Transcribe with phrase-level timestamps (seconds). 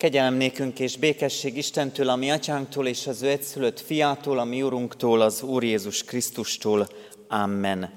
[0.00, 4.62] Kegyelem nékünk és békesség Istentől, a mi atyánktól és az ő egyszülött fiától, a mi
[4.62, 6.88] urunktól, az Úr Jézus Krisztustól.
[7.28, 7.90] Amen.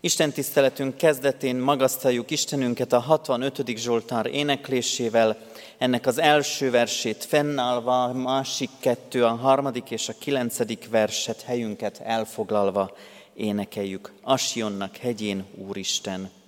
[0.00, 3.76] Isten tiszteletünk kezdetén magasztaljuk Istenünket a 65.
[3.76, 5.36] Zsoltár éneklésével,
[5.78, 12.00] ennek az első versét fennállva, a másik kettő, a harmadik és a kilencedik verset helyünket
[12.04, 12.96] elfoglalva
[13.34, 14.12] énekeljük.
[14.22, 16.41] Asionnak hegyén, Úristen!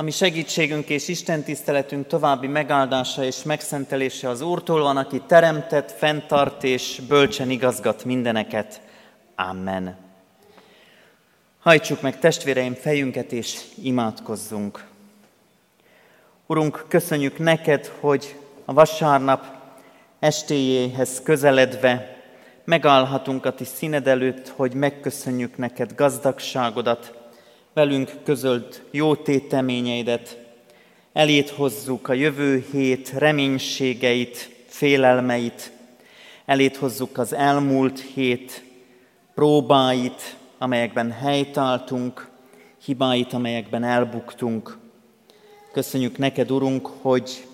[0.00, 6.64] Ami segítségünk és Isten tiszteletünk további megáldása és megszentelése az Úrtól van, aki teremtett, fenntart
[6.64, 8.80] és bölcsen igazgat mindeneket.
[9.36, 9.96] Amen.
[11.58, 14.84] Hajtsuk meg testvéreim fejünket, és imádkozzunk.
[16.46, 19.44] Urunk, köszönjük neked, hogy a vasárnap
[20.18, 22.16] estéjéhez közeledve
[22.64, 27.19] megállhatunk a ti színed előtt, hogy megköszönjük neked gazdagságodat,
[27.74, 30.38] velünk közölt jó téteményeidet,
[31.12, 35.72] elét hozzuk a jövő hét reménységeit, félelmeit,
[36.44, 38.64] elét hozzuk az elmúlt hét
[39.34, 42.28] próbáit, amelyekben helytáltunk,
[42.84, 44.78] hibáit, amelyekben elbuktunk.
[45.72, 47.46] Köszönjük neked, Urunk, hogy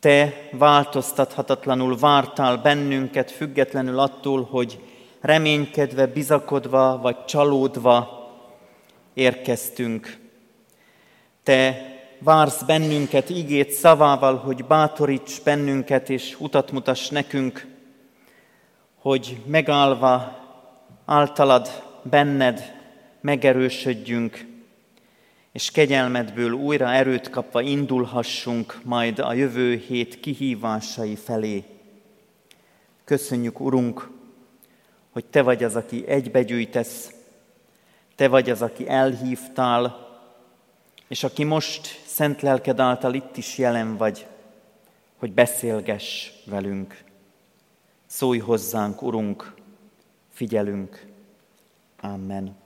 [0.00, 4.78] te változtathatatlanul vártál bennünket, függetlenül attól, hogy
[5.20, 8.19] reménykedve, bizakodva vagy csalódva
[9.20, 10.16] érkeztünk.
[11.42, 11.88] Te
[12.18, 17.66] vársz bennünket igét szavával, hogy bátoríts bennünket és utat mutass nekünk,
[18.98, 20.38] hogy megállva
[21.04, 22.78] általad, benned
[23.20, 24.46] megerősödjünk,
[25.52, 31.64] és kegyelmedből újra erőt kapva indulhassunk majd a jövő hét kihívásai felé.
[33.04, 34.10] Köszönjük, Urunk,
[35.10, 37.19] hogy Te vagy az, aki egybegyűjtesz,
[38.20, 40.08] Te vagy az, aki elhívtál,
[41.08, 44.26] és aki most szent lelked által itt is jelen vagy,
[45.18, 47.02] hogy beszélgess velünk.
[48.06, 49.54] Szólj hozzánk, Urunk,
[50.32, 51.06] figyelünk.
[52.00, 52.56] Amen.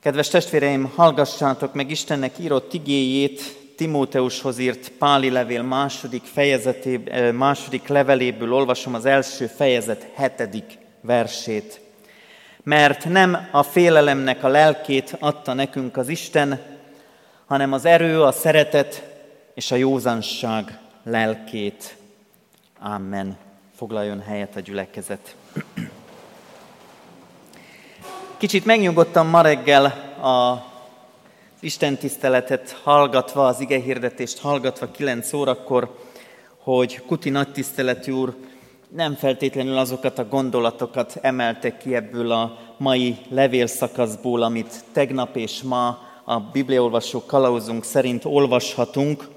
[0.00, 3.40] Kedves testvéreim, hallgassátok meg Istennek írott igéjét,
[3.76, 6.96] Timóteushoz írt Páli levél második, fejezeté,
[7.30, 11.82] második leveléből olvasom az első fejezet hetedik versét.
[12.64, 16.60] Mert nem a félelemnek a lelkét adta nekünk az Isten,
[17.46, 19.02] hanem az erő, a szeretet
[19.54, 21.96] és a józanság lelkét.
[22.78, 23.36] Amen.
[23.76, 25.36] Foglaljon helyet a gyülekezet.
[28.36, 29.84] Kicsit megnyugodtam ma reggel
[30.22, 30.64] a
[31.60, 35.98] Isten tiszteletet hallgatva, az ige hirdetést hallgatva 9 órakor,
[36.58, 38.34] hogy Kuti nagy tiszteletű úr
[38.94, 45.98] nem feltétlenül azokat a gondolatokat emelte ki ebből a mai levélszakaszból, amit tegnap és ma
[46.24, 49.28] a bibliaolvasó kalauzunk szerint olvashatunk,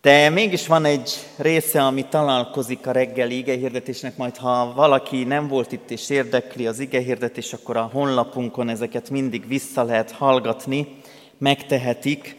[0.00, 5.72] de mégis van egy része, ami találkozik a reggeli igehirdetésnek, majd ha valaki nem volt
[5.72, 10.96] itt és érdekli az igehirdetés, akkor a honlapunkon ezeket mindig vissza lehet hallgatni,
[11.38, 12.36] megtehetik,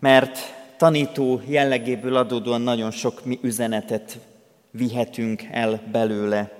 [0.00, 0.38] mert
[0.76, 4.18] tanító jellegéből adódóan nagyon sok mi üzenetet
[4.70, 6.52] vihetünk el belőle.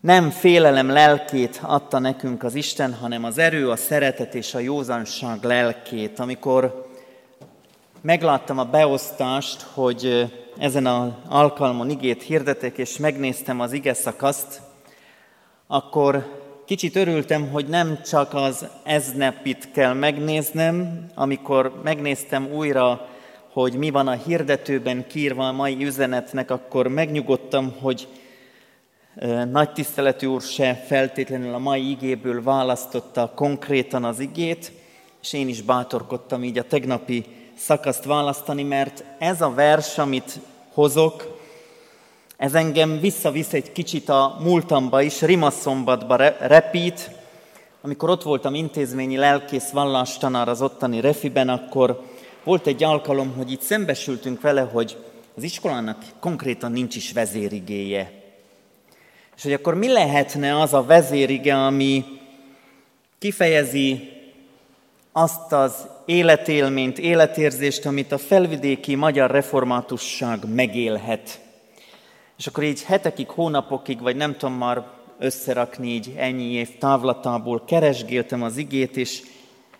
[0.00, 5.42] Nem félelem lelkét adta nekünk az Isten, hanem az erő, a szeretet és a józanság
[5.42, 6.18] lelkét.
[6.18, 6.88] Amikor
[8.00, 14.60] megláttam a beosztást, hogy ezen az alkalmon igét hirdetek, és megnéztem az ige szakaszt,
[15.66, 16.39] akkor
[16.70, 23.08] kicsit örültem, hogy nem csak az eznepit kell megnéznem, amikor megnéztem újra,
[23.52, 28.08] hogy mi van a hirdetőben kírva a mai üzenetnek, akkor megnyugodtam, hogy
[29.50, 34.72] nagy tiszteletű úr se feltétlenül a mai igéből választotta konkrétan az igét,
[35.22, 37.24] és én is bátorkodtam így a tegnapi
[37.56, 40.38] szakaszt választani, mert ez a vers, amit
[40.72, 41.39] hozok,
[42.40, 47.10] ez engem visszavisz egy kicsit a múltamba is, Rimaszombatba repít,
[47.82, 52.02] amikor ott voltam intézményi lelkész vallástanár az ottani refiben, akkor
[52.44, 54.96] volt egy alkalom, hogy itt szembesültünk vele, hogy
[55.36, 58.12] az iskolának konkrétan nincs is vezérigéje.
[59.36, 62.04] És hogy akkor mi lehetne az a vezérige, ami
[63.18, 64.08] kifejezi
[65.12, 71.48] azt az életélményt, életérzést, amit a felvidéki magyar reformátusság megélhet.
[72.40, 74.84] És akkor így hetekig, hónapokig, vagy nem tudom már
[75.18, 79.22] összerakni így ennyi év távlatából keresgéltem az igét, és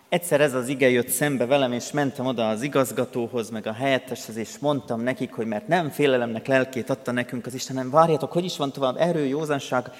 [0.08, 4.36] egyszer ez az ige jött szembe velem, és mentem oda az igazgatóhoz, meg a helyetteshez,
[4.36, 8.44] és mondtam nekik, hogy mert nem félelemnek lelkét adta nekünk az Isten, nem várjatok, hogy
[8.44, 8.96] is van tovább?
[8.98, 9.90] Erő, józanság,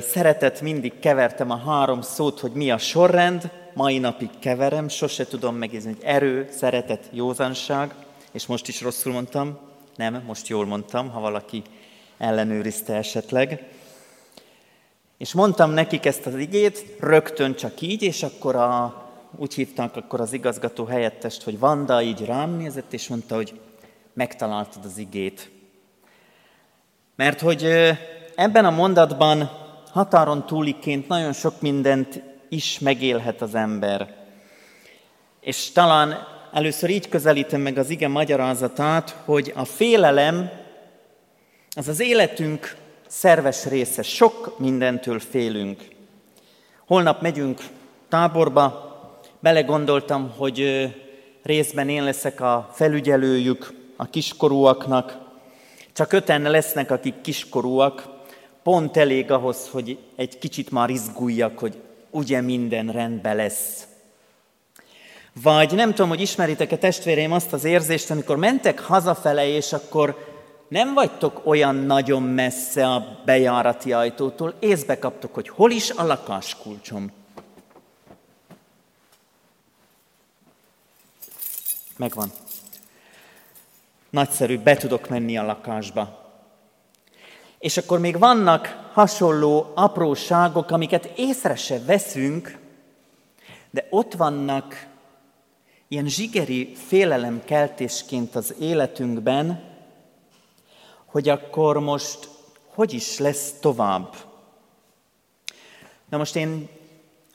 [0.00, 5.56] szeretet, mindig kevertem a három szót, hogy mi a sorrend, mai napig keverem, sose tudom
[5.56, 7.94] megézni, hogy erő, szeretet, józanság,
[8.32, 11.62] és most is rosszul mondtam, nem, most jól mondtam, ha valaki
[12.18, 13.68] ellenőrizte esetleg.
[15.18, 19.02] És mondtam nekik ezt az igét, rögtön csak így, és akkor a,
[19.36, 23.60] úgy hívták akkor az igazgató helyettest, hogy Vanda így rám nézett, és mondta, hogy
[24.12, 25.50] megtaláltad az igét.
[27.16, 27.64] Mert hogy
[28.34, 29.50] ebben a mondatban
[29.90, 34.16] határon túliként nagyon sok mindent is megélhet az ember.
[35.40, 40.50] És talán először így közelítem meg az ige magyarázatát, hogy a félelem
[41.76, 45.82] az az életünk szerves része, sok mindentől félünk.
[46.86, 47.60] Holnap megyünk
[48.08, 48.90] táborba,
[49.40, 50.88] belegondoltam, hogy
[51.42, 55.18] részben én leszek a felügyelőjük a kiskorúaknak,
[55.92, 58.08] csak öten lesznek, akik kiskorúak,
[58.62, 63.86] pont elég ahhoz, hogy egy kicsit már izguljak, hogy ugye minden rendben lesz.
[65.32, 70.30] Vagy nem tudom, hogy ismeritek-e testvéreim azt az érzést, amikor mentek hazafele, és akkor
[70.68, 77.12] nem vagytok olyan nagyon messze a bejárati ajtótól, észbe kaptok, hogy hol is a lakáskulcsom.
[81.96, 82.30] Megvan.
[84.10, 86.30] Nagyszerű, be tudok menni a lakásba.
[87.58, 92.58] És akkor még vannak hasonló apróságok, amiket észre se veszünk,
[93.70, 94.90] de ott vannak
[95.92, 99.62] ilyen zsigeri félelemkeltésként az életünkben,
[101.04, 102.28] hogy akkor most
[102.66, 104.14] hogy is lesz tovább.
[106.08, 106.68] Na most én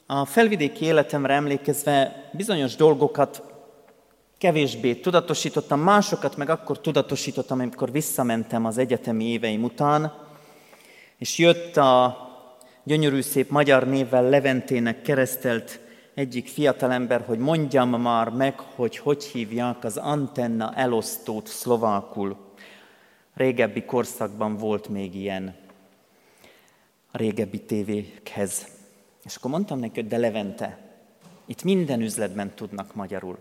[0.06, 3.44] a felvidéki életemre emlékezve bizonyos dolgokat
[4.38, 10.14] kevésbé tudatosítottam, másokat meg akkor tudatosítottam, amikor visszamentem az egyetemi éveim után,
[11.18, 12.18] és jött a
[12.84, 15.80] gyönyörű szép magyar névvel Leventének keresztelt
[16.18, 22.38] egyik fiatalember, hogy mondjam már meg, hogy hogy hívják az antenna elosztót szlovákul.
[23.34, 25.56] Régebbi korszakban volt még ilyen
[27.12, 28.68] a régebbi tévékhez.
[29.24, 30.78] És akkor mondtam neki, hogy de Levente,
[31.46, 33.38] itt minden üzletben tudnak magyarul.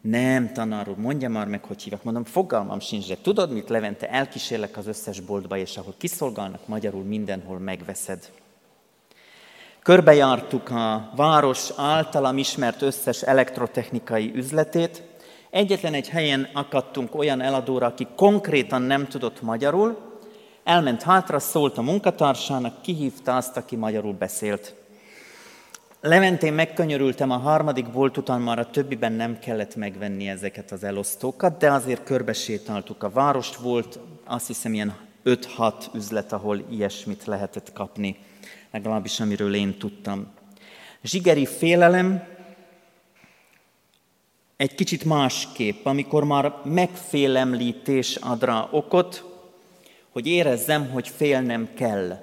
[0.00, 2.02] Nem, tanár úr, mondja már meg, hogy hívják.
[2.02, 7.02] Mondom, fogalmam sincs, de tudod mit, Levente, elkísérlek az összes boltba, és ahol kiszolgálnak magyarul,
[7.02, 8.41] mindenhol megveszed.
[9.82, 15.02] Körbejártuk a város általam ismert összes elektrotechnikai üzletét,
[15.50, 19.98] Egyetlen egy helyen akadtunk olyan eladóra, aki konkrétan nem tudott magyarul,
[20.64, 24.74] elment hátra, szólt a munkatársának, kihívta azt, aki magyarul beszélt.
[26.00, 31.58] Leventén megkönyörültem a harmadik bolt után, már a többiben nem kellett megvenni ezeket az elosztókat,
[31.58, 34.94] de azért körbesétáltuk a várost, volt azt hiszem ilyen
[35.24, 38.16] 5-6 üzlet, ahol ilyesmit lehetett kapni,
[38.70, 40.32] legalábbis amiről én tudtam.
[41.02, 42.30] Zsigeri félelem,
[44.56, 49.24] egy kicsit másképp, amikor már megfélemlítés ad rá okot,
[50.10, 52.18] hogy érezzem, hogy félnem kell.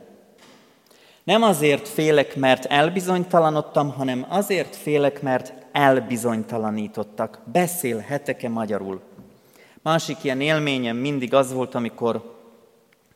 [1.24, 7.40] Nem azért félek, mert elbizonytalanodtam, hanem azért félek, mert elbizonytalanítottak.
[7.52, 9.02] Beszélhetek-e magyarul?
[9.82, 12.39] Másik ilyen élményem mindig az volt, amikor,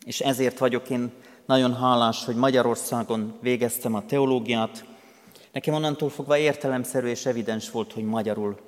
[0.06, 1.12] és ezért vagyok én
[1.46, 4.86] nagyon hálás, hogy Magyarországon végeztem a teológiát.
[5.52, 8.60] Nekem onnantól fogva értelemszerű és evidens volt, hogy magyarul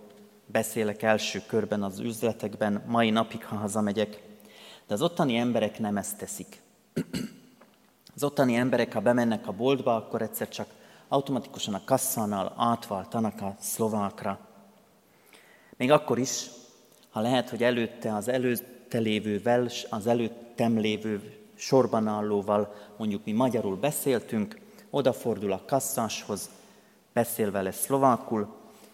[0.46, 4.22] beszélek első körben az üzletekben, mai napig, ha hazamegyek.
[4.88, 6.62] De az ottani emberek nem ezt teszik.
[8.16, 10.68] Az ottani emberek, ha bemennek a boltba, akkor egyszer csak
[11.08, 14.40] automatikusan a kasszánál átváltanak a szlovákra.
[15.78, 16.46] Még akkor is,
[17.10, 20.08] ha lehet, hogy előtte az előtte lévővel, az
[20.58, 24.60] előttem lévő sorban állóval mondjuk mi magyarul beszéltünk,
[24.90, 26.50] odafordul a kasszáshoz,
[27.14, 28.48] beszél vele szlovákul,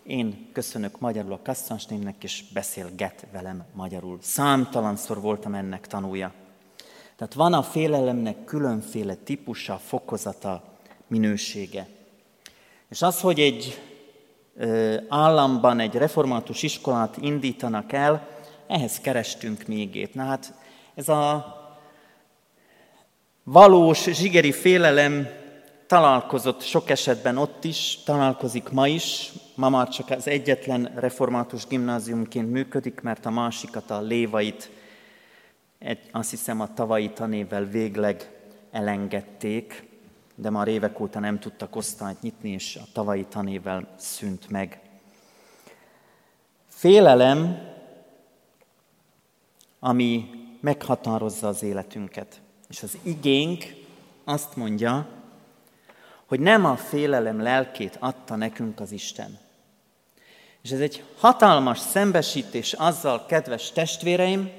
[0.03, 4.17] én köszönök magyarul a kasszansténynek, és beszélget velem magyarul.
[4.21, 6.33] Számtalanszor voltam ennek tanúja.
[7.15, 10.63] Tehát van a félelemnek különféle típusa, fokozata,
[11.07, 11.87] minősége.
[12.89, 13.81] És az, hogy egy
[15.07, 18.27] államban egy református iskolát indítanak el,
[18.67, 20.13] ehhez kerestünk égét.
[20.13, 20.53] Na hát
[20.95, 21.55] ez a
[23.43, 25.27] valós zsigeri félelem
[25.87, 32.51] találkozott sok esetben ott is, találkozik ma is, ma már csak az egyetlen református gimnáziumként
[32.51, 34.71] működik, mert a másikat, a lévait,
[36.11, 38.29] azt hiszem a tavalyi tanével végleg
[38.71, 39.83] elengedték,
[40.35, 44.79] de már évek óta nem tudtak osztályt nyitni, és a tavalyi tanével szűnt meg.
[46.67, 47.69] Félelem,
[49.79, 50.29] ami
[50.61, 52.41] meghatározza az életünket.
[52.69, 53.63] És az igénk
[54.23, 55.07] azt mondja,
[56.25, 59.39] hogy nem a félelem lelkét adta nekünk az Isten.
[60.61, 64.49] És ez egy hatalmas szembesítés azzal, kedves testvéreim,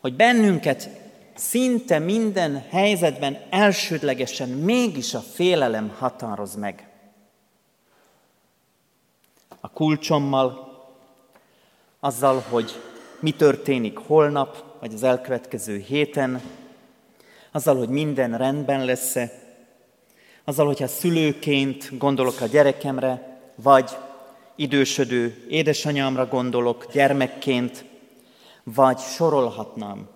[0.00, 0.88] hogy bennünket
[1.34, 6.88] szinte minden helyzetben elsődlegesen mégis a félelem határoz meg.
[9.60, 10.74] A kulcsommal,
[12.00, 12.80] azzal, hogy
[13.20, 16.40] mi történik holnap, vagy az elkövetkező héten,
[17.52, 19.32] azzal, hogy minden rendben lesz-e,
[20.44, 23.90] azzal, hogyha szülőként gondolok a gyerekemre, vagy
[24.56, 27.84] idősödő édesanyámra gondolok gyermekként,
[28.62, 30.08] vagy sorolhatnám.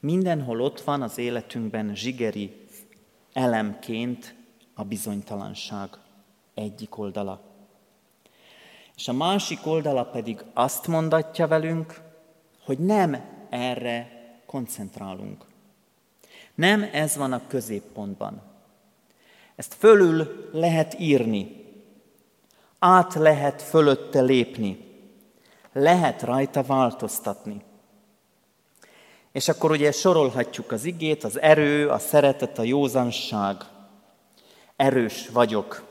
[0.00, 2.66] mindenhol ott van az életünkben zsigeri
[3.32, 4.34] elemként
[4.74, 5.88] a bizonytalanság
[6.54, 7.40] egyik oldala.
[8.96, 12.00] És a másik oldala pedig azt mondatja velünk,
[12.64, 14.10] hogy nem erre
[14.46, 15.44] koncentrálunk.
[16.54, 18.42] Nem ez van a középpontban.
[19.56, 21.64] Ezt fölül lehet írni,
[22.78, 24.78] át lehet fölötte lépni,
[25.72, 27.62] lehet rajta változtatni.
[29.32, 33.56] És akkor ugye sorolhatjuk az igét, az erő, a szeretet, a józanság.
[34.76, 35.82] Erős vagyok.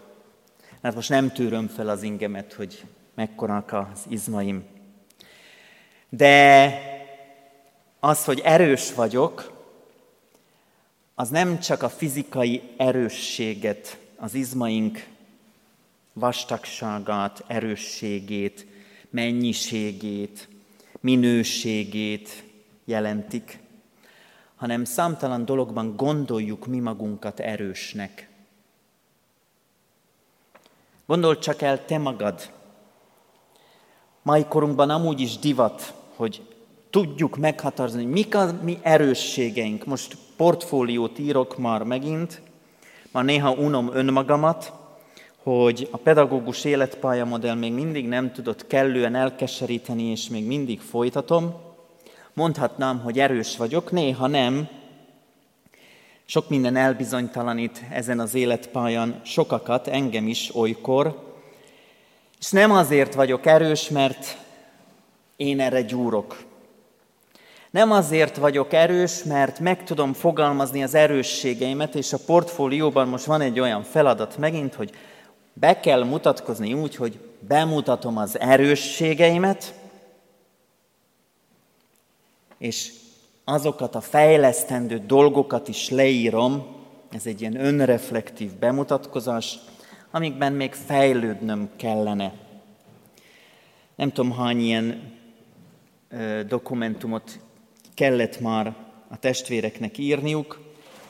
[0.82, 4.66] Mert most nem tűröm fel az ingemet, hogy mekkorák az izmaim.
[6.16, 6.80] De
[8.00, 9.52] az, hogy erős vagyok,
[11.16, 15.08] az nem csak a fizikai erősséget, az izmaink
[16.14, 18.66] vastagságát, erősségét,
[19.10, 20.50] mennyiségét,
[21.00, 22.44] minőségét
[22.86, 23.60] jelentik,
[24.56, 28.30] hanem számtalan dologban gondoljuk mi magunkat erősnek.
[31.06, 32.52] Gondold csak el te magad.
[34.22, 36.42] Mai korunkban amúgy is divat, hogy
[36.90, 39.86] tudjuk meghatározni, mik a mi erősségeink.
[39.86, 42.42] Most portfóliót írok már megint,
[43.12, 44.74] már néha unom önmagamat,
[45.44, 51.54] hogy a pedagógus életpályamodell még mindig nem tudott kellően elkeseríteni, és még mindig folytatom.
[52.34, 54.68] Mondhatnám, hogy erős vagyok, néha nem.
[56.26, 61.34] Sok minden elbizonytalanít ezen az életpályán sokakat, engem is olykor.
[62.40, 64.38] És nem azért vagyok erős, mert
[65.36, 66.44] én erre gyúrok.
[67.70, 73.42] Nem azért vagyok erős, mert meg tudom fogalmazni az erősségeimet, és a portfólióban most van
[73.42, 74.92] egy olyan feladat megint, hogy
[75.54, 79.74] be kell mutatkozni úgy, hogy bemutatom az erősségeimet,
[82.58, 82.92] és
[83.44, 86.66] azokat a fejlesztendő dolgokat is leírom,
[87.12, 89.60] ez egy ilyen önreflektív bemutatkozás,
[90.12, 92.34] amikben még fejlődnöm kellene.
[93.96, 95.14] Nem tudom, hány ilyen
[96.48, 97.40] dokumentumot
[97.94, 98.76] kellett már
[99.08, 100.62] a testvéreknek írniuk,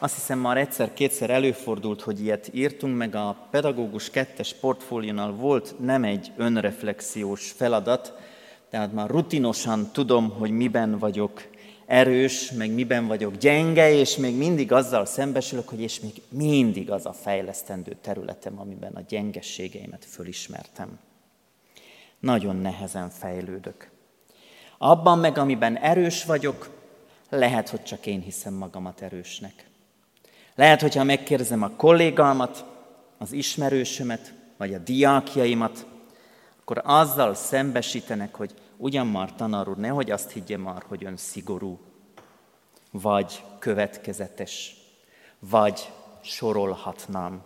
[0.04, 6.04] azt hiszem már egyszer-kétszer előfordult, hogy ilyet írtunk, meg a pedagógus kettes portfóliónál volt nem
[6.04, 8.14] egy önreflexiós feladat,
[8.70, 11.42] tehát már rutinosan tudom, hogy miben vagyok
[11.86, 17.06] erős, meg miben vagyok gyenge, és még mindig azzal szembesülök, hogy és még mindig az
[17.06, 21.00] a fejlesztendő területem, amiben a gyengességeimet fölismertem.
[22.20, 23.93] Nagyon nehezen fejlődök.
[24.78, 26.70] Abban meg, amiben erős vagyok,
[27.30, 29.68] lehet, hogy csak én hiszem magamat erősnek.
[30.56, 32.66] Lehet, hogyha megkérdezem a kollégámat,
[33.18, 35.86] az ismerősömet, vagy a diákjaimat,
[36.60, 41.80] akkor azzal szembesítenek, hogy ugyan már tanár úr, nehogy azt higgye már, hogy ön szigorú,
[42.92, 44.76] vagy következetes,
[45.40, 47.42] vagy sorolhatnám.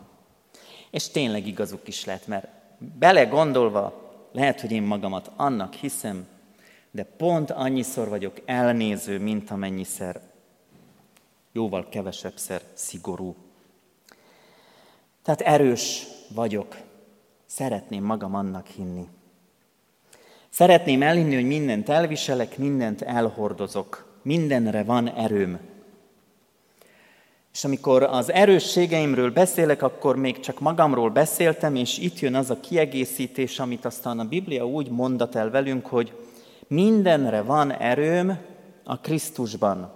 [0.90, 6.28] És tényleg igazuk is lehet, mert bele gondolva, lehet, hogy én magamat annak hiszem,
[6.92, 10.22] de pont annyiszor vagyok elnéző, mint amennyiszer
[11.52, 13.36] jóval kevesebbszer szigorú.
[15.24, 16.76] Tehát erős vagyok.
[17.46, 19.08] Szeretném magam annak hinni.
[20.50, 24.20] Szeretném elhinni, hogy mindent elviselek, mindent elhordozok.
[24.22, 25.60] Mindenre van erőm.
[27.54, 32.60] És amikor az erősségeimről beszélek, akkor még csak magamról beszéltem, és itt jön az a
[32.60, 36.14] kiegészítés, amit aztán a Biblia úgy mondat el velünk, hogy
[36.68, 38.38] mindenre van erőm
[38.84, 39.92] a Krisztusban.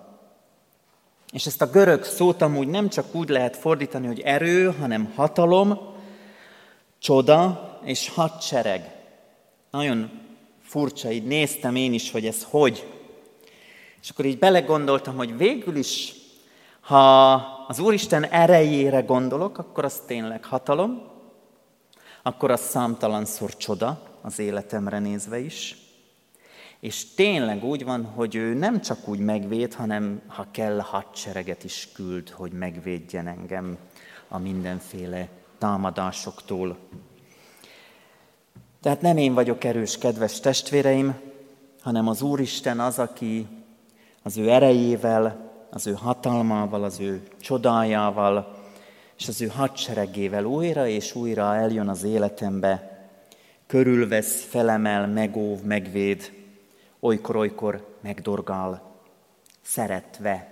[1.31, 5.79] És ezt a görög szót amúgy nem csak úgy lehet fordítani, hogy erő, hanem hatalom,
[6.99, 8.95] csoda és hadsereg.
[9.71, 10.09] Nagyon
[10.61, 12.87] furcsa, így néztem én is, hogy ez hogy.
[14.01, 16.13] És akkor így belegondoltam, hogy végül is,
[16.81, 17.33] ha
[17.67, 21.01] az Úristen erejére gondolok, akkor az tényleg hatalom,
[22.23, 25.77] akkor az számtalanszor csoda az életemre nézve is.
[26.81, 31.89] És tényleg úgy van, hogy ő nem csak úgy megvéd, hanem ha kell, hadsereget is
[31.93, 33.77] küld, hogy megvédjen engem
[34.27, 36.77] a mindenféle támadásoktól.
[38.81, 41.19] Tehát nem én vagyok erős, kedves testvéreim,
[41.81, 43.47] hanem az Úristen az, aki
[44.23, 48.59] az ő erejével, az ő hatalmával, az ő csodájával,
[49.17, 53.05] és az ő hadseregével újra és újra eljön az életembe,
[53.67, 56.40] körülvesz, felemel, megóv, megvéd,
[57.01, 58.81] olykor-olykor megdorgál,
[59.61, 60.47] szeretve.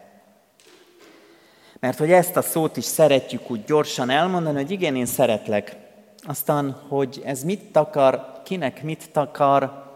[1.79, 5.75] Mert hogy ezt a szót is szeretjük úgy gyorsan elmondani, hogy igen, én szeretlek.
[6.17, 9.87] Aztán, hogy ez mit takar, kinek mit takar,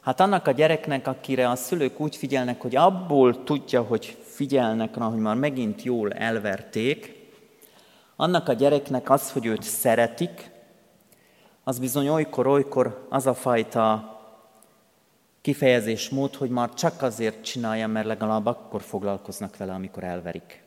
[0.00, 5.04] hát annak a gyereknek, akire a szülők úgy figyelnek, hogy abból tudja, hogy figyelnek rá,
[5.04, 7.20] hogy már megint jól elverték,
[8.16, 10.50] annak a gyereknek az, hogy őt szeretik,
[11.64, 14.11] az bizony olykor-olykor az a fajta
[15.42, 20.62] kifejezésmód, hogy már csak azért csinálja, mert legalább akkor foglalkoznak vele, amikor elverik.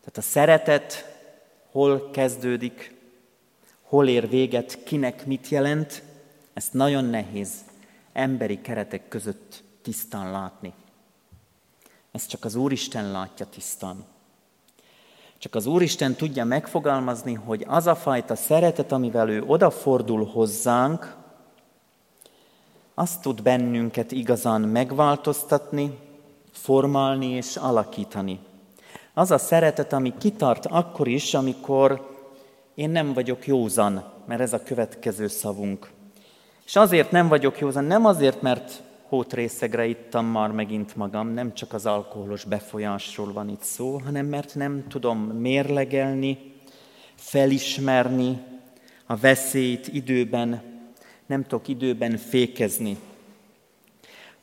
[0.00, 1.16] Tehát a szeretet
[1.70, 2.94] hol kezdődik,
[3.82, 6.02] hol ér véget, kinek mit jelent,
[6.52, 7.50] ezt nagyon nehéz
[8.12, 10.72] emberi keretek között tisztán látni.
[12.12, 14.04] Ezt csak az Úristen látja tisztán.
[15.38, 21.16] Csak az Úristen tudja megfogalmazni, hogy az a fajta szeretet, amivel ő odafordul hozzánk,
[22.94, 25.98] azt tud bennünket igazán megváltoztatni,
[26.52, 28.38] formálni és alakítani.
[29.14, 32.10] Az a szeretet, ami kitart akkor is, amikor
[32.74, 35.90] én nem vagyok józan, mert ez a következő szavunk.
[36.64, 41.72] És azért nem vagyok józan, nem azért, mert hótrészegre ittam már megint magam, nem csak
[41.72, 46.54] az alkoholos befolyásról van itt szó, hanem mert nem tudom mérlegelni,
[47.14, 48.42] felismerni
[49.06, 50.71] a veszélyt időben,
[51.32, 52.96] nem tudok időben fékezni.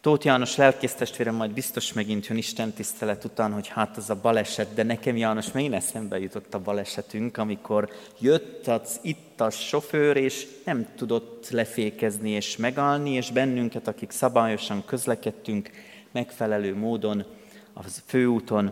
[0.01, 4.73] Tóth János lelkésztestvérem majd biztos megint jön Isten tisztelet után, hogy hát az a baleset,
[4.73, 10.47] de nekem János megint eszembe jutott a balesetünk, amikor jött az itt a sofőr, és
[10.65, 15.69] nem tudott lefékezni és megállni, és bennünket, akik szabályosan közlekedtünk,
[16.11, 17.25] megfelelő módon
[17.73, 18.71] a főúton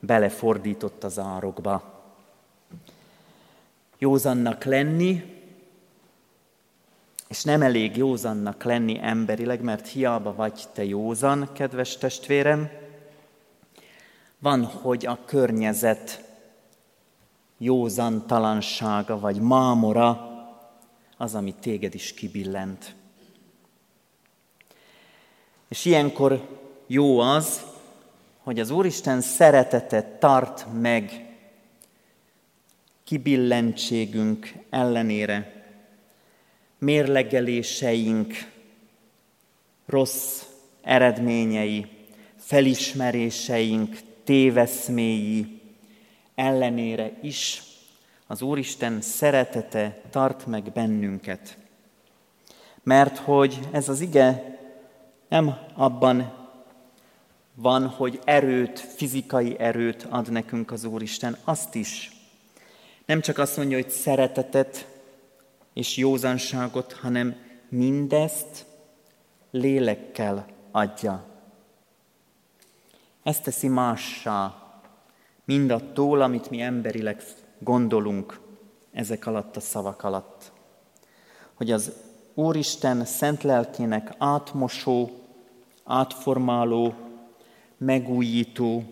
[0.00, 2.04] belefordított az árokba.
[3.98, 5.35] Józannak lenni,
[7.28, 12.70] és nem elég józannak lenni emberileg, mert hiába vagy te józan, kedves testvérem,
[14.38, 16.24] van, hogy a környezet
[17.58, 20.30] józantalansága vagy mámora
[21.16, 22.94] az, ami téged is kibillent.
[25.68, 26.48] És ilyenkor
[26.86, 27.64] jó az,
[28.38, 31.34] hogy az Úristen szeretetet tart meg
[33.04, 35.55] kibillentségünk ellenére,
[36.78, 38.34] mérlegeléseink,
[39.86, 40.42] rossz
[40.82, 41.86] eredményei,
[42.36, 45.60] felismeréseink, téveszméi
[46.34, 47.62] ellenére is
[48.26, 51.56] az Úristen szeretete tart meg bennünket.
[52.82, 54.58] Mert hogy ez az ige
[55.28, 56.34] nem abban
[57.54, 62.10] van, hogy erőt, fizikai erőt ad nekünk az Úristen, azt is.
[63.06, 64.86] Nem csak azt mondja, hogy szeretetet,
[65.76, 67.36] és józanságot, hanem
[67.68, 68.66] mindezt
[69.50, 71.24] lélekkel adja.
[73.22, 74.54] Ezt teszi mássá
[75.44, 77.22] mindattól, amit mi emberileg
[77.58, 78.40] gondolunk
[78.92, 80.52] ezek alatt a szavak alatt.
[81.54, 81.92] Hogy az
[82.34, 85.10] Úristen szent lelkének átmosó,
[85.84, 86.94] átformáló,
[87.76, 88.84] megújító,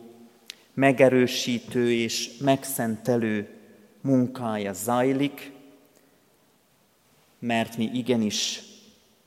[0.74, 3.48] megerősítő és megszentelő
[4.00, 5.53] munkája zajlik,
[7.44, 8.62] mert mi igenis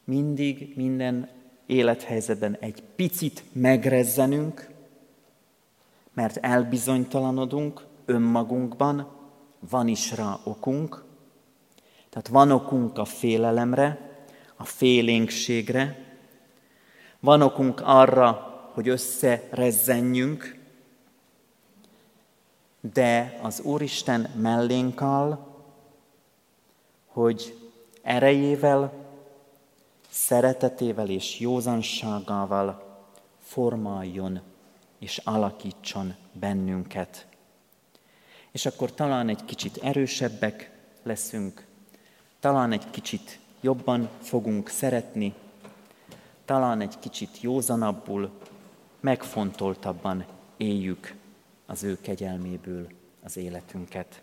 [0.04, 1.30] mindig, minden
[1.66, 4.70] élethelyzetben egy picit megrezzenünk,
[6.14, 9.12] mert elbizonytalanodunk önmagunkban,
[9.70, 11.04] van is rá okunk,
[12.10, 14.20] tehát van okunk a félelemre,
[14.56, 16.06] a félénkségre,
[17.20, 18.32] van okunk arra,
[18.74, 20.60] hogy összerezzenjünk,
[22.94, 25.46] de az Úristen mellénk áll,
[27.06, 27.57] hogy
[28.08, 28.94] erejével,
[30.10, 33.00] szeretetével és józanságával
[33.40, 34.42] formáljon
[35.00, 37.28] és alakítson bennünket.
[38.52, 40.72] És akkor talán egy kicsit erősebbek
[41.04, 41.66] leszünk,
[42.40, 45.34] talán egy kicsit jobban fogunk szeretni,
[46.46, 48.32] talán egy kicsit józanabbul,
[49.00, 50.26] megfontoltabban
[50.58, 51.16] éljük
[51.66, 52.88] az ő kegyelméből
[53.24, 54.22] az életünket.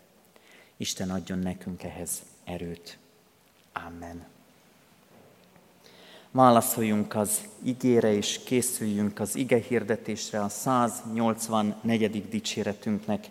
[0.77, 2.99] Isten adjon nekünk ehhez erőt.
[3.75, 4.25] Amen.
[6.31, 12.29] Válaszoljunk az igére, és készüljünk az ige hirdetésre a 184.
[12.29, 13.27] dicséretünknek,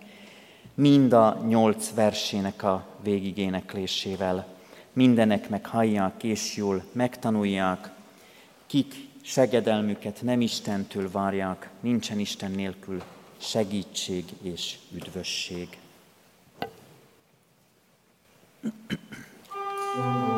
[0.73, 4.47] mind a nyolc versének a végigéneklésével.
[4.93, 7.91] Mindenek meg hallják és jól megtanulják,
[8.65, 13.03] kik segedelmüket nem Istentől várják, nincsen Isten nélkül
[13.37, 15.77] segítség és üdvösség.
[19.93, 20.32] thank you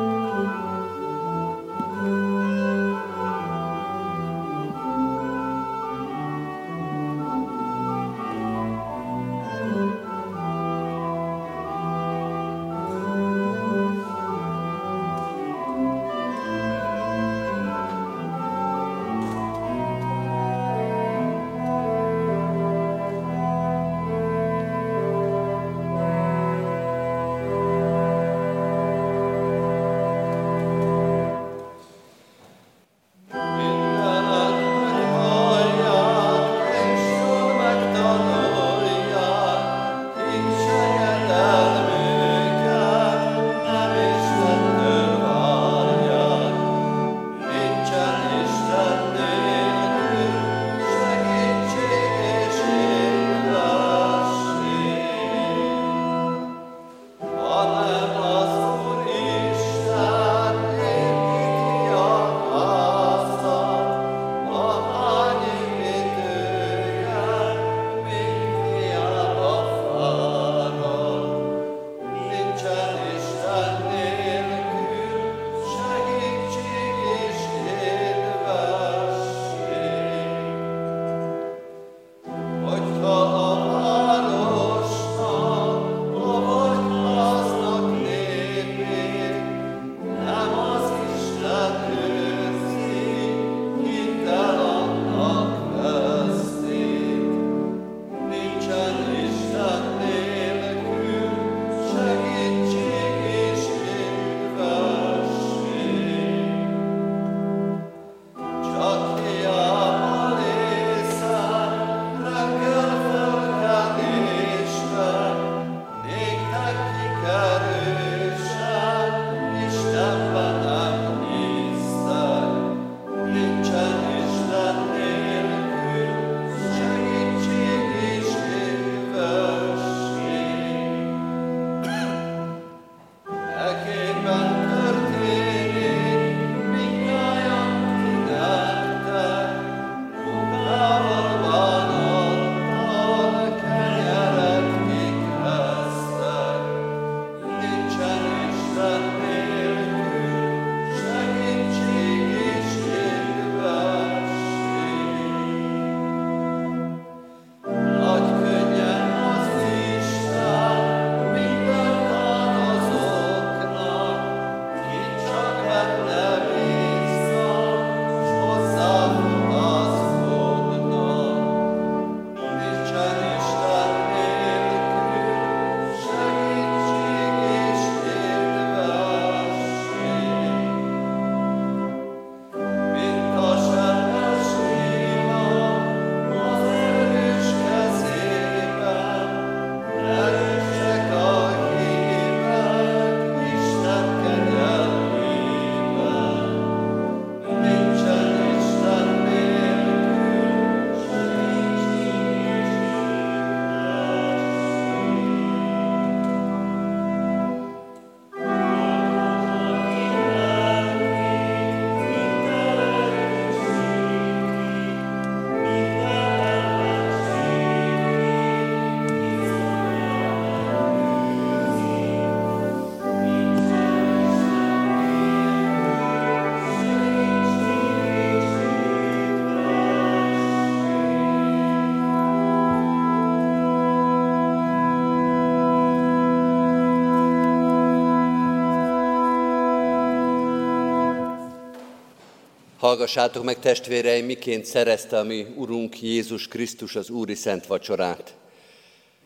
[242.86, 248.34] Hallgassátok meg, testvéreim, miként szerezte a mi Urunk Jézus Krisztus az Úri Szent Vacsorát.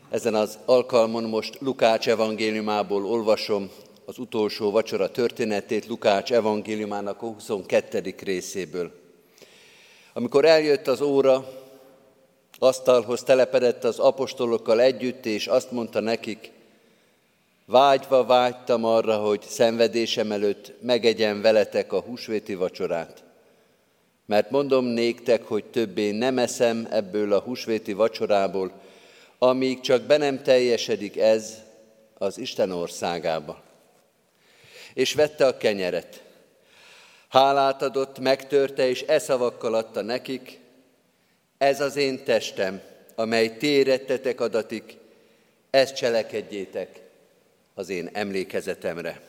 [0.10, 3.70] Ezen az alkalmon most Lukács evangéliumából olvasom
[4.06, 8.16] az utolsó vacsora történetét Lukács evangéliumának a 22.
[8.24, 8.92] részéből.
[10.14, 11.50] Amikor eljött az óra,
[12.60, 16.52] asztalhoz telepedett az apostolokkal együtt, és azt mondta nekik,
[17.66, 23.28] vágyva vágytam arra, hogy szenvedésem előtt megegyen veletek a húsvéti vacsorát.
[24.30, 28.72] Mert mondom néktek, hogy többé nem eszem ebből a húsvéti vacsorából,
[29.38, 31.64] amíg csak be nem teljesedik ez
[32.18, 33.62] az Isten országába.
[34.94, 36.24] És vette a kenyeret.
[37.30, 40.60] Hálát adott, megtörte, és e szavakkal adta nekik,
[41.58, 42.82] ez az én testem,
[43.16, 44.98] amely térettetek adatik,
[45.70, 47.02] ezt cselekedjétek
[47.74, 49.22] az én emlékezetemre.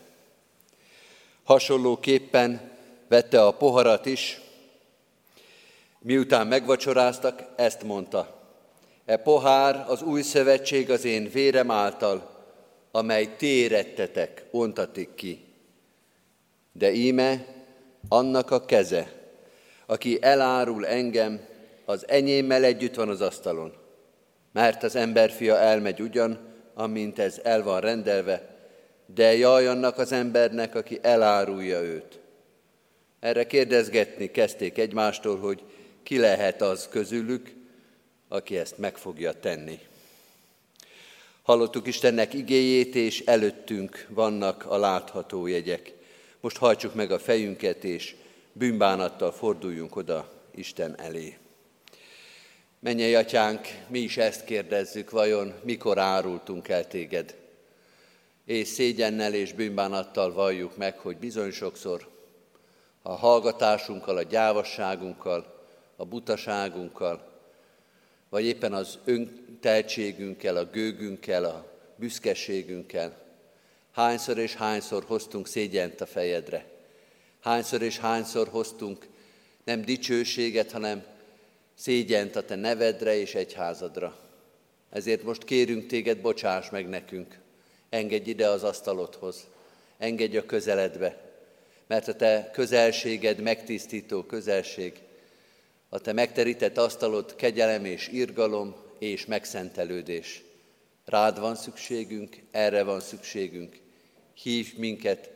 [1.44, 2.70] Hasonlóképpen
[3.08, 4.40] vette a poharat is,
[6.02, 8.38] miután megvacsoráztak, ezt mondta.
[9.04, 12.30] E pohár az új szövetség az én vérem által,
[12.90, 15.44] amely térettetek, ontatik ki.
[16.72, 17.44] De íme
[18.08, 19.12] annak a keze,
[19.86, 21.40] aki elárul engem,
[21.84, 23.72] az enyémmel együtt van az asztalon.
[24.52, 26.38] Mert az emberfia elmegy ugyan,
[26.74, 28.56] amint ez el van rendelve,
[29.14, 32.20] de jaj annak az embernek, aki elárulja őt.
[33.20, 35.62] Erre kérdezgetni kezdték egymástól, hogy
[36.10, 37.52] ki lehet az közülük,
[38.28, 39.78] aki ezt meg fogja tenni.
[41.42, 45.92] Hallottuk Istennek igéjét, és előttünk vannak a látható jegyek.
[46.40, 48.16] Most hajtsuk meg a fejünket, és
[48.52, 51.36] bűnbánattal forduljunk oda Isten elé.
[52.78, 57.36] Menjél, atyánk, mi is ezt kérdezzük, vajon mikor árultunk el téged?
[58.44, 62.08] És szégyennel és bűnbánattal valljuk meg, hogy bizony sokszor
[63.02, 65.58] a hallgatásunkkal, a gyávasságunkkal,
[66.00, 67.28] a butaságunkkal,
[68.28, 73.22] vagy éppen az önteltségünkkel, a gőgünkkel, a büszkeségünkkel,
[73.92, 76.64] hányszor és hányszor hoztunk szégyent a fejedre,
[77.40, 79.06] hányszor és hányszor hoztunk
[79.64, 81.04] nem dicsőséget, hanem
[81.74, 84.16] szégyent a te nevedre és egyházadra.
[84.90, 87.38] Ezért most kérünk téged, bocsáss meg nekünk,
[87.88, 89.46] engedj ide az asztalodhoz,
[89.98, 91.20] engedj a közeledbe,
[91.86, 95.00] mert a te közelséged megtisztító közelség,
[95.92, 100.42] a te megterített asztalod kegyelem és irgalom és megszentelődés.
[101.04, 103.76] Rád van szükségünk, erre van szükségünk.
[104.34, 105.30] Hívj minket,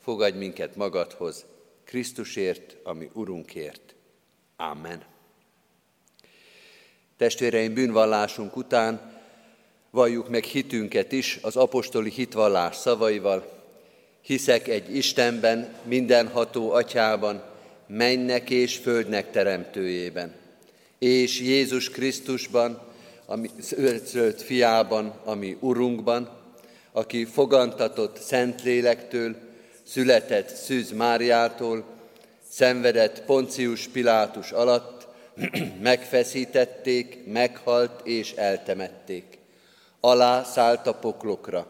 [0.00, 1.44] fogadj minket magadhoz,
[1.84, 3.94] Krisztusért, ami Urunkért.
[4.56, 5.04] Amen.
[7.16, 9.20] Testvéreim, bűnvallásunk után
[9.90, 13.62] valljuk meg hitünket is az apostoli hitvallás szavaival.
[14.20, 17.53] Hiszek egy Istenben, mindenható atyában,
[17.86, 20.32] mennek és földnek teremtőjében,
[20.98, 22.80] és Jézus Krisztusban,
[23.26, 23.50] ami
[24.04, 26.28] szült fiában, ami Urunkban,
[26.92, 29.36] aki fogantatott Szentlélektől,
[29.82, 31.84] született Szűz Máriától,
[32.48, 35.06] szenvedett Poncius Pilátus alatt,
[35.82, 39.38] megfeszítették, meghalt és eltemették.
[40.00, 41.66] Alá szállt a poklokra,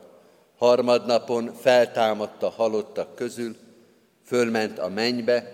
[0.58, 3.56] harmadnapon feltámadt a halottak közül,
[4.26, 5.53] fölment a mennybe,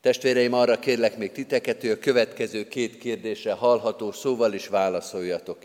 [0.00, 5.58] Testvéreim, arra kérlek még titeket, hogy a következő két kérdésre hallható szóval is válaszoljatok.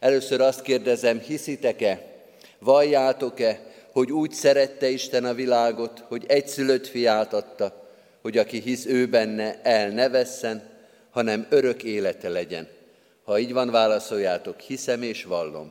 [0.00, 2.22] Először azt kérdezem, hiszitek-e,
[2.58, 3.60] valljátok-e,
[3.92, 7.88] hogy úgy szerette Isten a világot, hogy egyszülött fiát adta,
[8.22, 10.70] hogy aki hisz ő benne, el ne vesszen,
[11.10, 12.68] hanem örök élete legyen.
[13.24, 15.70] Ha így van, válaszoljátok, hiszem és vallom.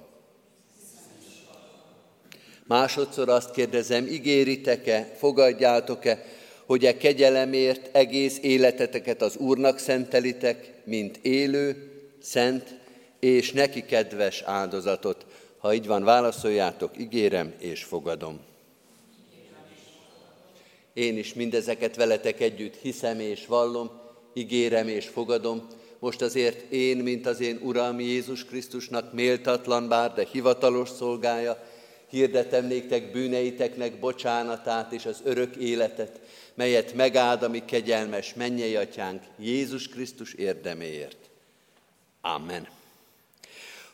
[2.64, 6.24] Másodszor azt kérdezem, ígéritek-e, fogadjátok-e,
[6.66, 12.80] hogy e kegyelemért egész életeteket az Úrnak szentelitek, mint élő, szent
[13.20, 15.26] és neki kedves áldozatot.
[15.58, 18.40] Ha így van, válaszoljátok, ígérem és fogadom.
[20.94, 23.92] Én is mindezeket veletek együtt hiszem és vallom,
[24.34, 25.68] ígérem és fogadom.
[26.00, 31.64] Most azért én, mint az én Uram Jézus Krisztusnak méltatlan bár, de hivatalos szolgája,
[32.14, 36.20] hirdetem néktek bűneiteknek bocsánatát és az örök életet,
[36.54, 41.18] melyet megáld a mi kegyelmes mennyei atyánk Jézus Krisztus érdeméért.
[42.22, 42.68] Amen.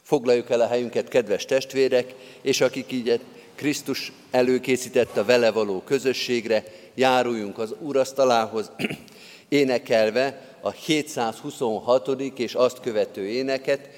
[0.02, 3.20] Foglaljuk el a helyünket, kedves testvérek, és akik így
[3.56, 6.64] Krisztus előkészített a vele való közösségre,
[6.96, 8.72] járuljunk az úrasztalához,
[9.50, 12.22] énekelve a 726.
[12.36, 13.90] és azt követő éneket.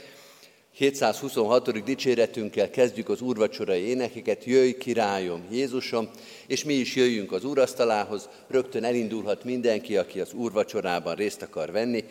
[0.82, 1.84] 726.
[1.84, 6.10] dicséretünkkel kezdjük az úrvacsorai énekeket, jöjj királyom, Jézusom,
[6.48, 12.04] és mi is jöjjünk az úrasztalához, rögtön elindulhat mindenki, aki az úrvacsorában részt akar venni,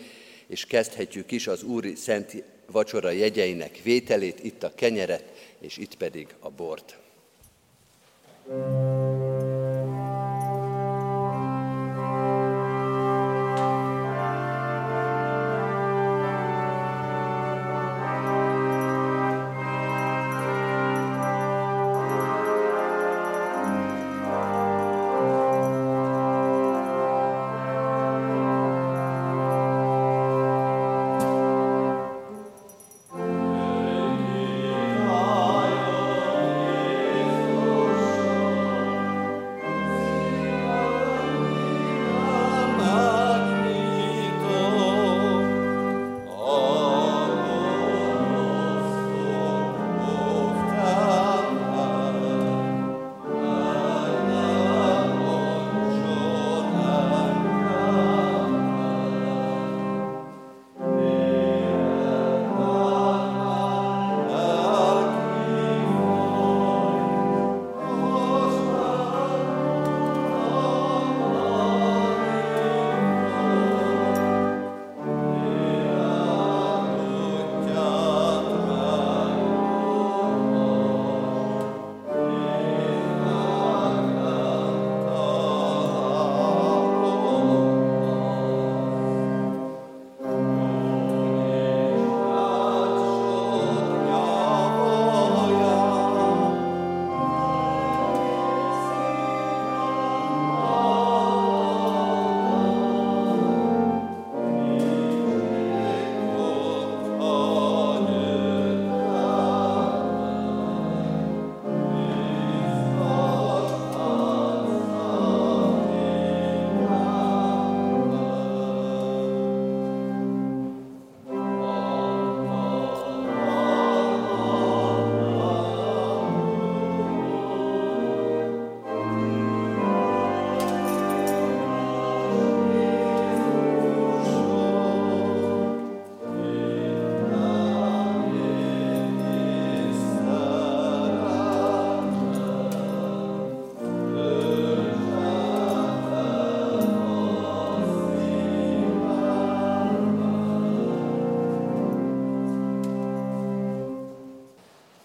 [0.47, 5.25] és kezdhetjük is az úri szent vacsora jegyeinek vételét, itt a kenyeret,
[5.61, 6.99] és itt pedig a bort.
[8.49, 9.30] thank you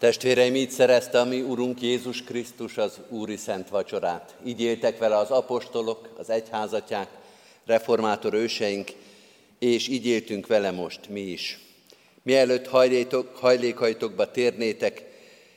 [0.05, 4.35] Testvéreim, így szerezte a mi Urunk Jézus Krisztus az Úri Szent Vacsorát.
[4.45, 7.07] Így éltek vele az apostolok, az egyházatják,
[7.65, 8.91] reformátor őseink,
[9.59, 11.59] és így éltünk vele most mi is.
[12.23, 15.03] Mielőtt hajlétok, hajlékaitokba térnétek,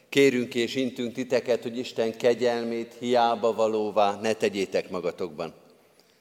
[0.08, 5.54] kérünk és intünk titeket, hogy Isten kegyelmét hiába valóvá ne tegyétek magatokban.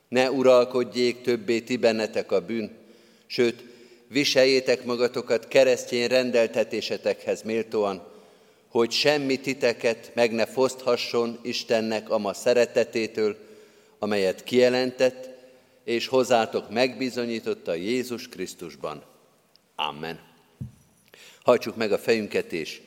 [0.07, 2.78] Ne uralkodjék többé ti bennetek a bűn,
[3.25, 3.63] sőt,
[4.07, 8.15] viseljétek magatokat keresztény rendeltetésetekhez méltóan,
[8.78, 13.38] hogy semmi titeket meg ne foszthasson Istennek a ma szeretetétől,
[13.99, 15.30] amelyet kijelentett,
[15.84, 19.03] és hozzátok megbizonyította Jézus Krisztusban.
[19.75, 20.19] Amen.
[21.43, 22.82] Hajtsuk meg a fejünket, és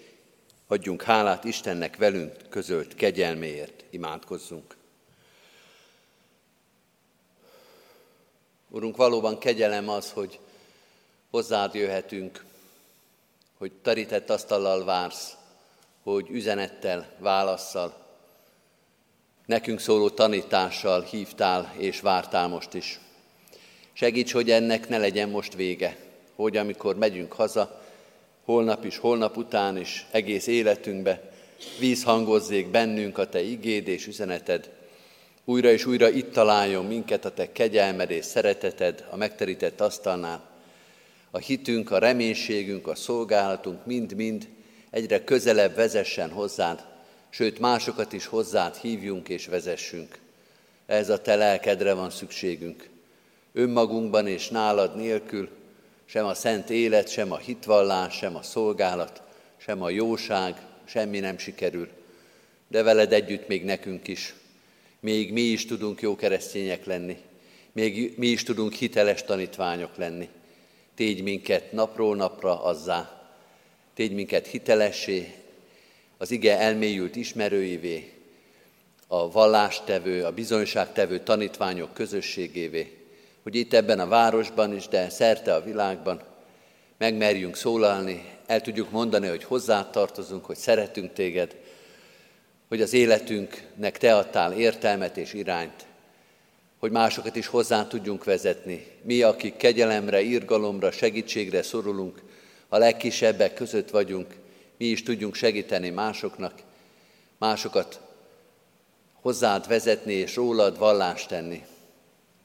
[0.66, 3.84] adjunk hálát Istennek velünk közölt kegyelméért.
[3.90, 4.76] Imádkozzunk.
[8.68, 10.38] Urunk, valóban kegyelem az, hogy
[11.30, 12.44] hozzád jöhetünk,
[13.58, 15.38] hogy terített asztallal vársz,
[16.02, 17.94] hogy üzenettel, válaszsal,
[19.46, 23.00] nekünk szóló tanítással hívtál és vártál most is.
[23.92, 25.96] Segíts, hogy ennek ne legyen most vége,
[26.34, 27.82] hogy amikor megyünk haza,
[28.44, 31.30] holnap is, holnap után is, egész életünkbe,
[31.78, 34.70] vízhangozzék bennünk a Te igéd és üzeneted,
[35.44, 40.48] újra és újra itt találjon minket a Te kegyelmed és szereteted a megterített asztalnál.
[41.30, 44.48] A hitünk, a reménységünk, a szolgálatunk mind-mind
[44.90, 46.84] egyre közelebb vezessen hozzád,
[47.30, 50.18] sőt másokat is hozzád hívjunk és vezessünk.
[50.86, 52.88] Ez a te lelkedre van szükségünk.
[53.52, 55.48] Önmagunkban és nálad nélkül
[56.04, 59.22] sem a szent élet, sem a hitvallás, sem a szolgálat,
[59.56, 61.88] sem a jóság, semmi nem sikerül.
[62.68, 64.34] De veled együtt még nekünk is.
[65.00, 67.16] Még mi is tudunk jó keresztények lenni.
[67.72, 70.28] Még mi is tudunk hiteles tanítványok lenni.
[70.94, 73.19] Tégy minket napról napra azzá,
[74.00, 75.34] tégy minket hitelessé,
[76.18, 78.12] az ige elmélyült ismerőivé,
[79.06, 82.96] a vallástevő, a bizonyságtevő tanítványok közösségévé,
[83.42, 86.22] hogy itt ebben a városban is, de szerte a világban
[86.98, 91.56] megmerjünk szólalni, el tudjuk mondani, hogy hozzá tartozunk, hogy szeretünk téged,
[92.68, 95.86] hogy az életünknek te adtál értelmet és irányt,
[96.78, 98.86] hogy másokat is hozzá tudjunk vezetni.
[99.02, 102.29] Mi, akik kegyelemre, irgalomra, segítségre szorulunk,
[102.72, 104.34] a legkisebbek között vagyunk,
[104.76, 106.54] mi is tudjunk segíteni másoknak,
[107.38, 108.00] másokat
[109.12, 111.64] hozzád vezetni és rólad vallást tenni.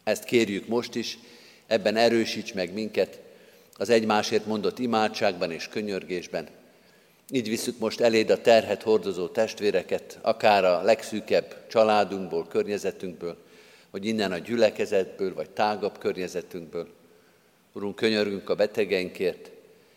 [0.04, 1.20] Ezt kérjük most is,
[1.68, 3.20] ebben erősíts meg minket
[3.78, 6.48] az egymásért mondott imádságban és könyörgésben.
[7.32, 13.38] Így visszük most eléd a terhet hordozó testvéreket, akár a legszűkebb családunkból, környezetünkből,
[13.92, 16.88] vagy innen a gyülekezetből, vagy tágabb környezetünkből.
[17.74, 19.52] Urunk, könyörgünk a betegeinkért,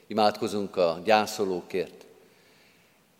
[0.08, 2.06] imádkozunk a gyászolókért,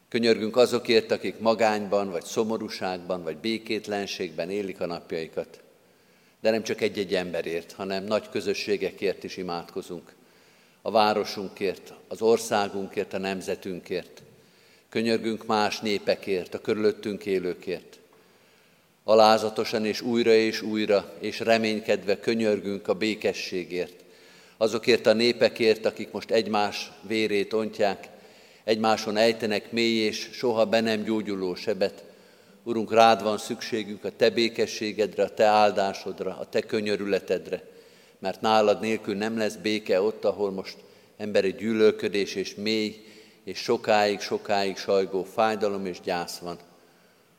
[0.09, 5.61] könyörgünk azokért, akik magányban, vagy szomorúságban, vagy békétlenségben élik a napjaikat.
[6.41, 10.15] De nem csak egy-egy emberért, hanem nagy közösségekért is imádkozunk.
[10.83, 14.23] A városunkért, az országunkért, a nemzetünkért.
[14.89, 17.99] Könyörgünk más népekért, a körülöttünk élőkért.
[19.05, 23.98] Alázatosan és újra és újra, és reménykedve könyörgünk a békességért.
[24.61, 28.09] Azokért a népekért, akik most egymás vérét ontják,
[28.65, 32.05] egymáson ejtenek mély és soha be nem gyógyuló sebet.
[32.63, 37.63] Urunk, rád van szükségünk a Te békességedre, a Te áldásodra, a Te könyörületedre,
[38.19, 40.77] mert nálad nélkül nem lesz béke ott, ahol most
[41.17, 43.05] emberi gyűlölködés és mély
[43.45, 46.59] és sokáig, sokáig sajgó fájdalom és gyász van.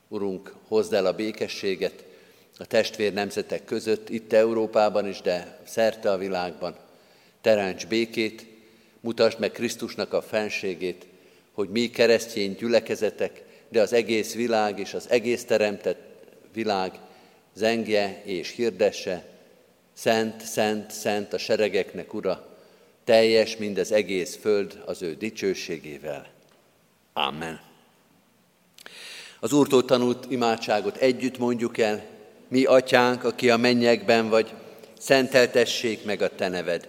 [0.08, 2.04] Urunk, hozd el a békességet
[2.58, 6.76] a testvér nemzetek között, itt Európában is, de szerte a világban.
[7.40, 8.46] Teremts békét,
[9.00, 11.06] mutasd meg Krisztusnak a fenségét,
[11.52, 16.00] hogy mi keresztény gyülekezetek, de az egész világ és az egész teremtett
[16.52, 16.98] világ
[17.54, 19.30] zengje és hirdesse,
[19.92, 22.46] Szent, szent, szent a seregeknek ura,
[23.04, 26.26] teljes mind az egész föld az ő dicsőségével.
[27.12, 27.60] Amen.
[29.40, 32.04] Az Úrtól tanult imádságot együtt mondjuk el,
[32.48, 34.52] mi atyánk, aki a mennyekben vagy,
[34.98, 36.88] szenteltessék meg a te neved.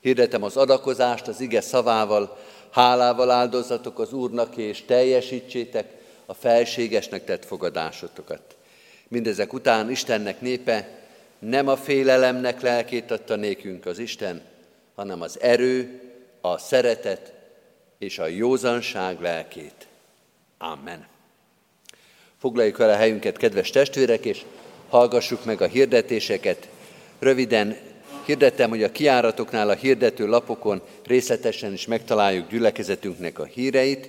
[0.00, 2.38] Hirdetem az adakozást az ige szavával,
[2.70, 5.86] hálával áldozatok az Úrnak, és teljesítsétek
[6.26, 8.56] a felségesnek tett fogadásotokat.
[9.08, 10.88] Mindezek után Istennek népe
[11.38, 14.42] nem a félelemnek lelkét adta nékünk az Isten,
[14.94, 16.00] hanem az erő,
[16.40, 17.32] a szeretet
[17.98, 19.86] és a józanság lelkét.
[20.58, 21.06] Amen.
[22.38, 24.44] Foglaljuk el a helyünket, kedves testvérek, és
[24.88, 26.68] hallgassuk meg a hirdetéseket.
[27.18, 27.76] Röviden
[28.24, 34.08] hirdettem, hogy a kiáratoknál a hirdető lapokon részletesen is megtaláljuk gyülekezetünknek a híreit.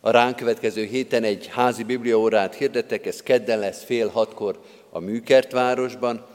[0.00, 4.58] A ránk következő héten egy házi bibliaórát hirdetek, ez kedden lesz fél hatkor
[4.90, 6.26] a Műkertvárosban.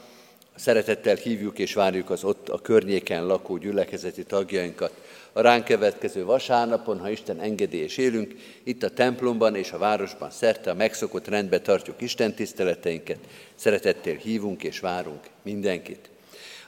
[0.56, 4.92] Szeretettel hívjuk és várjuk az ott a környéken lakó gyülekezeti tagjainkat.
[5.34, 10.30] A ránk következő vasárnapon, ha Isten engedi és élünk, itt a templomban és a városban
[10.30, 13.18] szerte a megszokott rendbe tartjuk Isten tiszteleteinket.
[13.56, 16.13] Szeretettel hívunk és várunk mindenkit.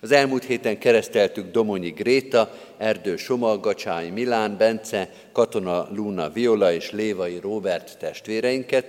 [0.05, 6.91] Az elmúlt héten kereszteltük Domonyi Gréta, Erdő Soma, Gacsányi Milán, Bence, Katona Luna Viola és
[6.91, 8.85] Lévai Robert testvéreinket,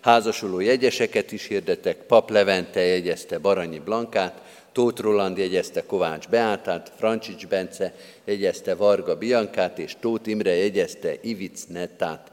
[0.00, 4.42] Házasuló jegyeseket is hirdetek, Pap Levente jegyezte Baranyi Blankát,
[4.72, 7.94] Tóth Roland jegyezte Kovács Beátát, Francsics Bence
[8.24, 12.30] jegyezte Varga Biankát, és Tóth Imre jegyezte Ivic Nettát.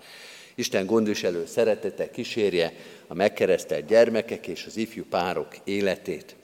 [0.55, 2.73] Isten gondviselő szeretete kísérje
[3.07, 6.35] a megkeresztelt gyermekek és az ifjú párok életét.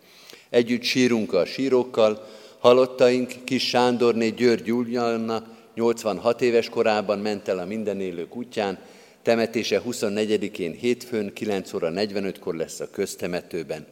[0.52, 2.28] Együtt sírunk a sírokkal,
[2.60, 5.44] halottaink Kis Sándorné György Júlianna
[5.76, 8.80] 86 éves korában ment el a mindenélők útján,
[9.22, 13.86] Temetése 24-én hétfőn 9 óra 45-kor lesz a köztemetőben.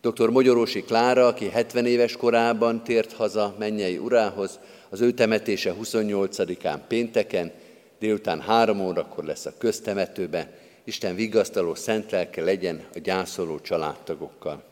[0.00, 0.28] Dr.
[0.30, 4.58] Magyarósi Klára, aki 70 éves korában tért haza mennyei urához,
[4.88, 7.52] az ő temetése 28-án pénteken,
[7.98, 10.46] délután 3 órakor lesz a köztemetőben.
[10.84, 14.69] Isten vigasztaló szent lelke legyen a gyászoló családtagokkal.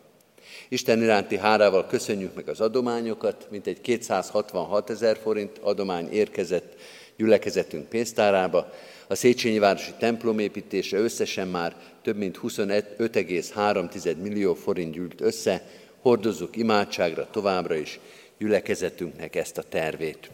[0.69, 6.75] Isten iránti hárával köszönjük meg az adományokat, mint egy 266 ezer forint adomány érkezett
[7.17, 8.73] gyülekezetünk pénztárába.
[9.07, 15.63] A Széchenyi Városi templom építése összesen már több mint 25,3 millió forint gyűlt össze,
[16.01, 18.01] hordozzuk imádságra továbbra is
[18.39, 20.31] gyülekezetünknek ezt a tervét.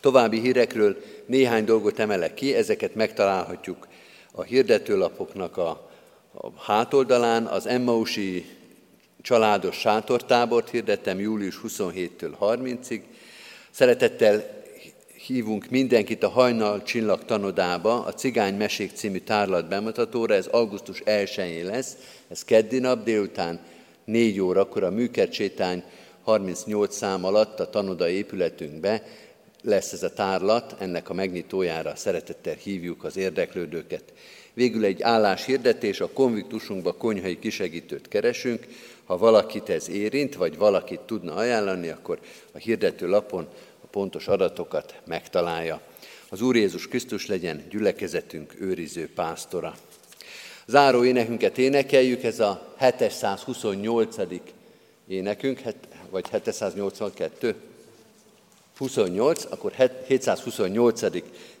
[0.00, 0.96] További hírekről
[1.26, 3.88] néhány dolgot emelek ki, ezeket megtalálhatjuk
[4.32, 5.68] a hirdetőlapoknak a,
[6.32, 7.46] a hátoldalán.
[7.46, 8.46] Az Emmausi
[9.24, 13.00] családos sátortábort hirdettem július 27-től 30-ig.
[13.70, 14.62] Szeretettel
[15.26, 21.64] hívunk mindenkit a Hajnal Csillag tanodába, a Cigány Mesék című tárlat bemutatóra, ez augusztus 1-én
[21.64, 21.96] lesz,
[22.28, 23.60] ez keddi nap délután
[24.04, 25.82] 4 órakor a Műkercsétány
[26.22, 29.02] 38 szám alatt a tanoda épületünkbe
[29.62, 34.02] lesz ez a tárlat, ennek a megnyitójára szeretettel hívjuk az érdeklődőket.
[34.54, 38.66] Végül egy álláshirdetés, a konviktusunkba konyhai kisegítőt keresünk.
[39.04, 42.18] Ha valakit ez érint, vagy valakit tudna ajánlani, akkor
[42.52, 43.48] a hirdető lapon
[43.80, 45.80] a pontos adatokat megtalálja.
[46.28, 49.74] Az Úr Jézus Krisztus legyen gyülekezetünk őriző pásztora.
[50.66, 54.16] Záró énekünket énekeljük, ez a 728.
[55.08, 55.62] énekünk,
[56.10, 57.54] vagy 782.
[58.78, 59.72] 28, akkor
[60.06, 61.02] 728.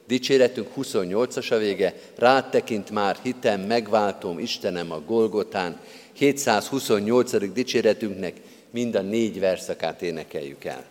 [0.06, 5.80] dicséretünk, 28-as a vége, rátekint már hitem, megváltom Istenem a Golgotán,
[6.14, 7.52] 728.
[7.52, 8.40] dicséretünknek
[8.70, 10.84] mind a négy verszakát énekeljük el.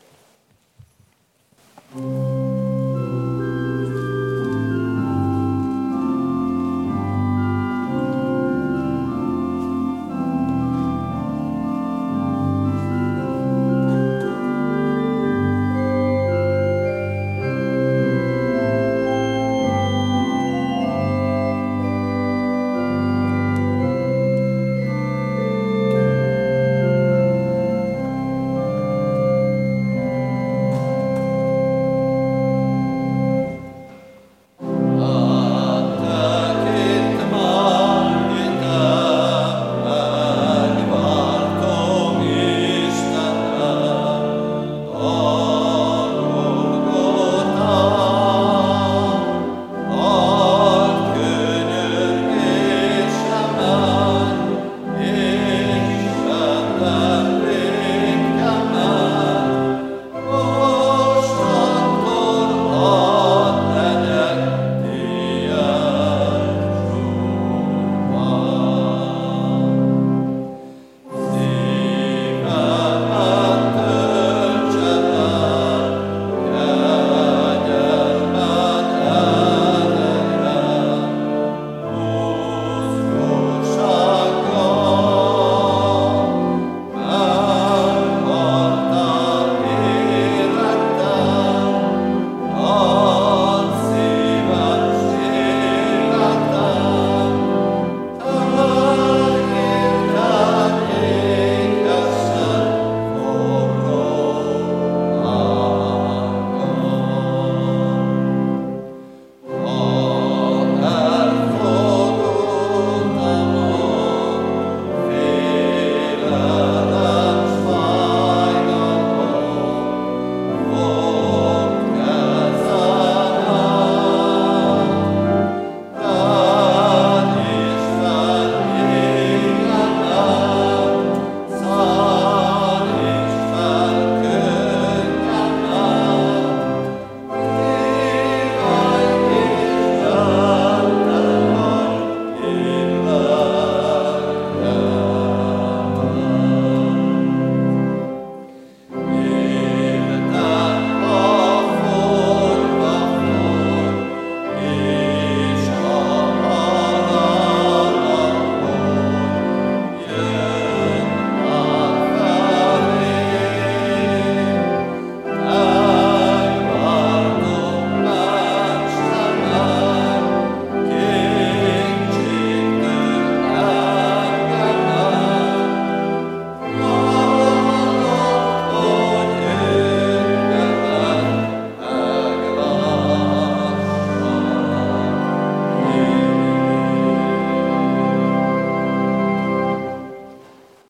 [1.96, 2.43] thank you